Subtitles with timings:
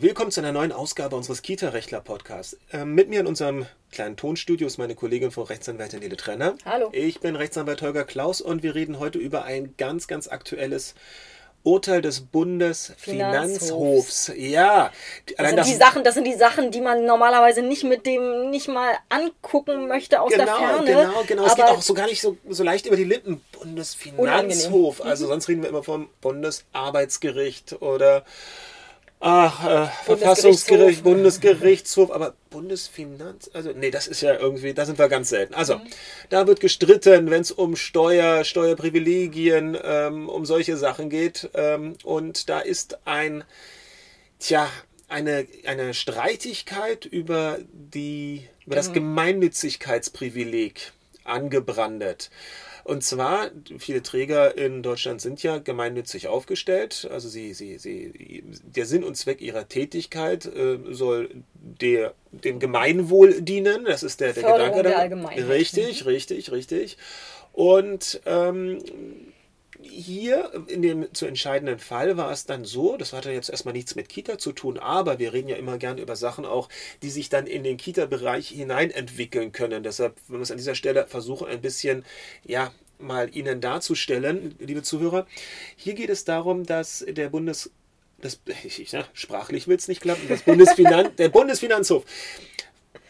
[0.00, 2.56] Willkommen zu einer neuen Ausgabe unseres Kita-Rechtler-Podcasts.
[2.72, 6.54] Ähm, mit mir in unserem kleinen Tonstudio ist meine Kollegin Frau Rechtsanwältin Nele Trenner.
[6.64, 6.90] Hallo.
[6.92, 10.94] Ich bin Rechtsanwalt Holger Klaus und wir reden heute über ein ganz, ganz aktuelles
[11.64, 14.30] Urteil des Bundesfinanzhofs.
[14.36, 14.92] Ja,
[15.36, 18.68] das sind, die Sachen, das sind die Sachen, die man normalerweise nicht mit dem nicht
[18.68, 20.86] mal angucken möchte aus genau, der Ferne.
[20.86, 21.44] Genau, genau.
[21.44, 23.40] Es geht auch so gar nicht so, so leicht über die Lippen.
[23.50, 25.04] Bundesfinanzhof.
[25.04, 25.30] Also mhm.
[25.30, 28.24] sonst reden wir immer vom Bundesarbeitsgericht oder
[29.20, 35.08] Ach, äh, Verfassungsgericht, Bundesgerichtshof, aber Bundesfinanz, also nee, das ist ja irgendwie, da sind wir
[35.08, 35.54] ganz selten.
[35.54, 35.88] Also, mhm.
[36.28, 41.50] da wird gestritten, wenn es um Steuer, Steuerprivilegien, ähm, um solche Sachen geht.
[41.54, 43.42] Ähm, und da ist ein,
[44.38, 44.68] tja,
[45.08, 48.94] eine, eine Streitigkeit über die, über das mhm.
[48.94, 50.92] Gemeinnützigkeitsprivileg
[51.24, 52.30] angebrandet.
[52.88, 57.06] Und zwar, viele Träger in Deutschland sind ja gemeinnützig aufgestellt.
[57.12, 63.42] Also sie, sie, sie, der Sinn und Zweck ihrer Tätigkeit äh, soll der, dem Gemeinwohl
[63.42, 63.84] dienen.
[63.84, 64.82] Das ist der, der Gedanke.
[64.84, 65.48] Der Allgemeinheit.
[65.50, 66.10] Richtig, mhm.
[66.12, 66.96] richtig, richtig.
[67.52, 68.78] Und ähm,
[69.80, 73.94] hier in dem zu entscheidenden Fall war es dann so, das hatte jetzt erstmal nichts
[73.94, 76.68] mit Kita zu tun, aber wir reden ja immer gerne über Sachen auch,
[77.02, 79.82] die sich dann in den Kita-Bereich hinein entwickeln können.
[79.82, 82.04] Deshalb, wenn wir es an dieser Stelle versuchen, ein bisschen,
[82.44, 85.26] ja, mal Ihnen darzustellen, liebe Zuhörer.
[85.76, 87.70] Hier geht es darum, dass der Bundes
[88.20, 92.04] das, ich, ja, sprachlich will es nicht klappen, das Bundesfinan der Bundesfinanzhof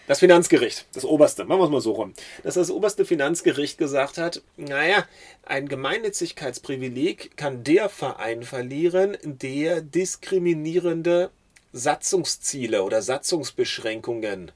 [0.08, 4.16] das Finanzgericht, das oberste, machen wir es mal so rum, dass das oberste Finanzgericht gesagt
[4.16, 5.04] hat, naja,
[5.44, 11.30] ein Gemeinnützigkeitsprivileg kann der Verein verlieren, der diskriminierende
[11.72, 14.50] Satzungsziele oder Satzungsbeschränkungen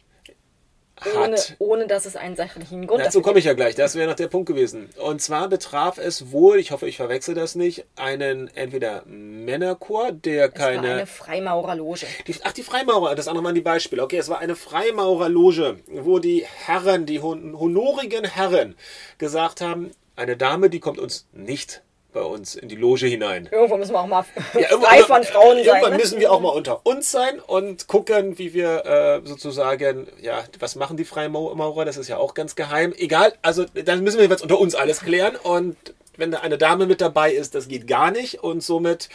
[1.17, 4.17] ohne, ohne dass es einen sachlichen Grund Dazu komme ich ja gleich, das wäre noch
[4.17, 4.89] der Punkt gewesen.
[4.98, 10.48] Und zwar betraf es wohl, ich hoffe, ich verwechsel das nicht, einen entweder Männerchor, der
[10.48, 10.89] es keine.
[10.89, 12.07] War eine Freimaurerloge.
[12.27, 14.02] Die, ach, die Freimaurer, das andere mal die Beispiele.
[14.02, 18.77] Okay, es war eine Freimaurerloge, wo die Herren, die honorigen Herren
[19.19, 23.48] gesagt haben, eine Dame, die kommt uns nicht bei uns in die Loge hinein.
[23.50, 24.24] Irgendwo müssen wir auch mal
[24.55, 25.67] ja, frei von Frauen sein.
[25.67, 25.98] Irgendwann ne?
[25.98, 30.77] müssen wir auch mal unter uns sein und gucken, wie wir äh, sozusagen, ja, was
[30.77, 31.84] machen die Freimaurer?
[31.84, 32.95] Das ist ja auch ganz geheim.
[32.96, 35.77] Egal, also dann müssen wir jetzt unter uns alles klären und
[36.17, 39.08] wenn da eine Dame mit dabei ist, das geht gar nicht und somit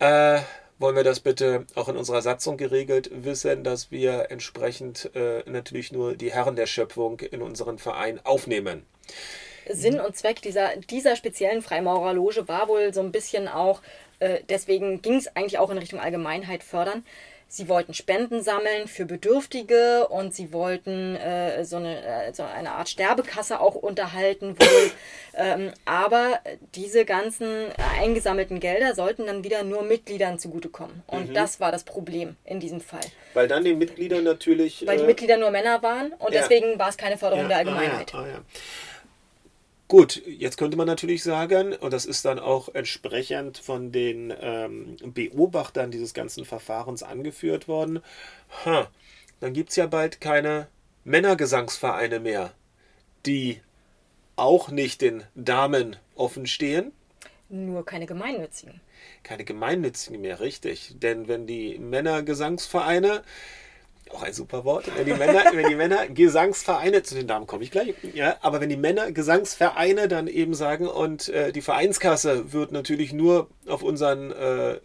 [0.00, 0.40] äh,
[0.78, 5.92] wollen wir das bitte auch in unserer Satzung geregelt wissen, dass wir entsprechend äh, natürlich
[5.92, 8.84] nur die Herren der Schöpfung in unseren Verein aufnehmen.
[9.70, 13.80] Sinn und Zweck dieser, dieser speziellen Freimaurerloge war wohl so ein bisschen auch,
[14.18, 17.04] äh, deswegen ging es eigentlich auch in Richtung Allgemeinheit fördern.
[17.48, 22.72] Sie wollten Spenden sammeln für Bedürftige und sie wollten äh, so, eine, äh, so eine
[22.72, 24.90] Art Sterbekasse auch unterhalten wohl.
[25.36, 26.40] ähm, aber
[26.74, 27.68] diese ganzen
[28.00, 31.04] eingesammelten Gelder sollten dann wieder nur Mitgliedern zugutekommen.
[31.06, 31.34] Und mhm.
[31.34, 33.04] das war das Problem in diesem Fall.
[33.32, 34.84] Weil dann den Mitgliedern natürlich.
[34.84, 36.40] Weil die äh, Mitglieder nur Männer waren und ja.
[36.40, 38.12] deswegen war es keine Förderung ja, der Allgemeinheit.
[38.12, 38.42] Ah, ja, ah,
[39.88, 44.96] Gut, jetzt könnte man natürlich sagen, und das ist dann auch entsprechend von den ähm,
[45.14, 48.00] Beobachtern dieses ganzen Verfahrens angeführt worden,
[48.64, 48.90] ha,
[49.38, 50.66] dann gibt es ja bald keine
[51.04, 52.52] Männergesangsvereine mehr,
[53.26, 53.60] die
[54.34, 56.90] auch nicht den Damen offen stehen.
[57.48, 58.80] Nur keine gemeinnützigen.
[59.22, 60.96] Keine gemeinnützigen mehr, richtig.
[60.98, 63.22] Denn wenn die Männergesangsvereine
[64.12, 64.90] auch ein super Wort.
[64.96, 68.60] Wenn die Männer, wenn die Männer Gesangsvereine, zu den Damen komme ich gleich, ja, aber
[68.60, 73.82] wenn die Männer Gesangsvereine dann eben sagen und äh, die Vereinskasse wird natürlich nur auf
[73.82, 74.78] unseren äh,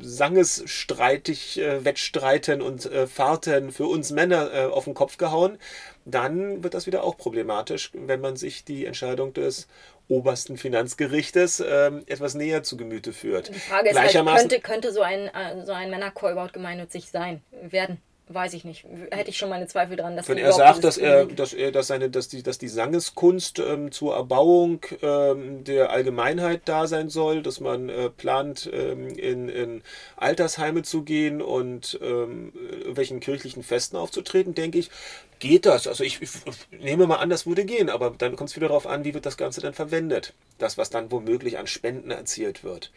[0.00, 5.58] Sangesstreitig, äh, Wettstreiten und äh, Fahrten für uns Männer äh, auf den Kopf gehauen,
[6.04, 9.68] dann wird das wieder auch problematisch, wenn man sich die Entscheidung des
[10.08, 13.54] obersten Finanzgerichtes ähm, etwas näher zu Gemüte führt.
[13.54, 17.42] Die Frage ist halt, könnte, könnte so ein, äh, so ein Männerchor überhaupt gemeinnützig sein,
[17.60, 18.00] werden?
[18.28, 18.84] Weiß ich nicht.
[19.10, 21.86] Hätte ich schon meine Zweifel dran, dass Wenn er sagt, dass er, dass er, dass
[21.86, 27.42] seine, dass die, dass die Sangeskunst ähm, zur Erbauung ähm, der Allgemeinheit da sein soll,
[27.42, 29.82] dass man äh, plant, ähm, in, in
[30.16, 32.52] Altersheime zu gehen und ähm,
[32.86, 34.90] welchen kirchlichen Festen aufzutreten, denke ich,
[35.38, 35.86] geht das.
[35.86, 36.30] Also ich, ich
[36.70, 39.26] nehme mal an, das würde gehen, aber dann kommt es wieder darauf an, wie wird
[39.26, 40.34] das Ganze dann verwendet.
[40.58, 42.90] Das, was dann womöglich an Spenden erzielt wird.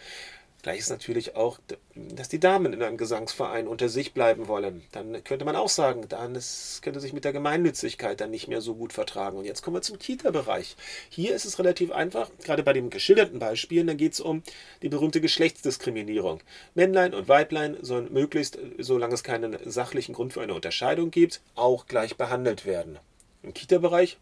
[0.61, 1.59] Gleich ist natürlich auch,
[1.95, 4.83] dass die Damen in einem Gesangsverein unter sich bleiben wollen.
[4.91, 6.39] Dann könnte man auch sagen, dann
[6.81, 9.37] könnte sich mit der Gemeinnützigkeit dann nicht mehr so gut vertragen.
[9.37, 10.75] Und jetzt kommen wir zum Kita-Bereich.
[11.09, 14.43] Hier ist es relativ einfach, gerade bei den geschilderten Beispielen, da geht es um
[14.83, 16.41] die berühmte Geschlechtsdiskriminierung.
[16.75, 21.87] Männlein und Weiblein sollen möglichst, solange es keinen sachlichen Grund für eine Unterscheidung gibt, auch
[21.87, 22.99] gleich behandelt werden.
[23.41, 24.17] Im Kita-Bereich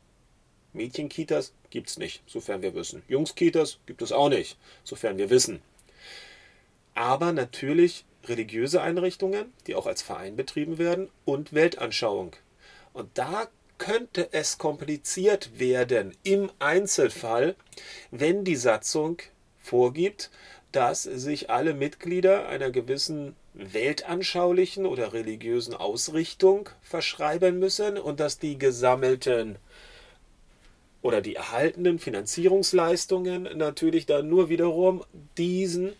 [0.72, 3.04] Mädchenkitas gibt es nicht, sofern wir wissen.
[3.08, 5.62] Jungskitas gibt es auch nicht, sofern wir wissen.
[7.00, 12.36] Aber natürlich religiöse Einrichtungen, die auch als Verein betrieben werden, und Weltanschauung.
[12.92, 13.48] Und da
[13.78, 17.56] könnte es kompliziert werden im Einzelfall,
[18.12, 19.20] wenn die Satzung
[19.60, 20.30] vorgibt,
[20.74, 28.58] dass sich alle Mitglieder einer gewissen weltanschaulichen oder religiösen Ausrichtung verschreiben müssen und dass die
[28.58, 29.56] gesammelten
[31.02, 35.06] oder die erhaltenen Finanzierungsleistungen natürlich dann nur wiederum
[35.38, 35.94] diesen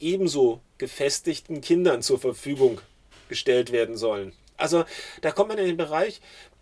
[0.00, 2.80] ebenso gefestigten Kindern zur Verfügung
[3.28, 4.32] gestellt werden sollen.
[4.56, 4.84] Also
[5.20, 6.20] da kommt man in den Bereich,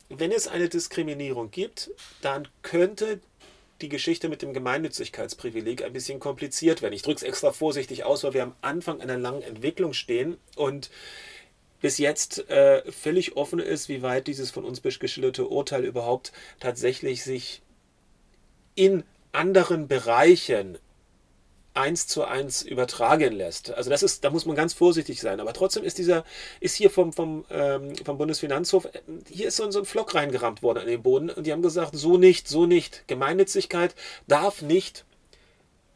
[0.09, 1.91] wenn es eine Diskriminierung gibt,
[2.21, 3.21] dann könnte
[3.81, 6.94] die Geschichte mit dem Gemeinnützigkeitsprivileg ein bisschen kompliziert werden.
[6.94, 10.91] Ich drücke es extra vorsichtig aus, weil wir am Anfang einer langen Entwicklung stehen und
[11.81, 17.25] bis jetzt äh, völlig offen ist, wie weit dieses von uns geschilderte Urteil überhaupt tatsächlich
[17.25, 17.62] sich
[18.75, 19.03] in
[19.33, 20.79] anderen Bereichen
[21.75, 23.73] eins zu eins übertragen lässt.
[23.73, 25.41] Also das ist, da muss man ganz vorsichtig sein.
[25.41, 26.25] Aber trotzdem ist dieser,
[26.61, 28.89] ist hier vom, vom, ähm, vom Bundesfinanzhof,
[29.29, 31.63] hier ist so, ein, so ein Flock reingerammt worden an den Boden und die haben
[31.63, 33.05] gesagt, so nicht, so nicht.
[33.07, 33.95] Gemeinnützigkeit
[34.27, 35.05] darf nicht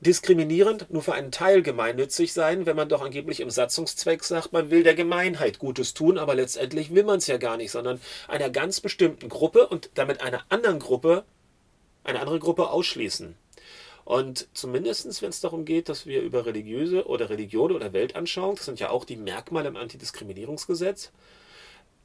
[0.00, 4.71] diskriminierend nur für einen Teil gemeinnützig sein, wenn man doch angeblich im Satzungszweck sagt, man
[4.71, 8.50] will der Gemeinheit Gutes tun, aber letztendlich will man es ja gar nicht, sondern einer
[8.50, 11.25] ganz bestimmten Gruppe und damit einer anderen Gruppe,
[12.05, 13.35] eine andere Gruppe ausschließen.
[14.04, 18.66] Und zumindest, wenn es darum geht, dass wir über religiöse oder Religion oder Weltanschauung, das
[18.66, 21.10] sind ja auch die Merkmale im Antidiskriminierungsgesetz,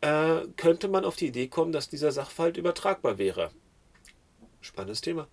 [0.02, 3.52] äh, könnte man auf die Idee kommen, dass dieser Sachverhalt übertragbar wäre.
[4.62, 5.28] Spannendes Thema.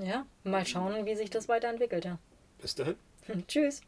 [0.00, 2.04] Ja, mal schauen, wie sich das weiterentwickelt.
[2.04, 2.18] Ja.
[2.60, 2.96] Bis dahin.
[3.48, 3.80] Tschüss.